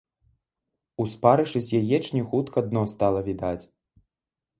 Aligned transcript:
У 1.03 1.05
спарышы 1.11 1.61
з 1.65 1.69
яечняю 1.81 2.23
хутка 2.31 2.57
дно 2.71 2.83
стала 2.95 3.19
відаць. 3.29 3.65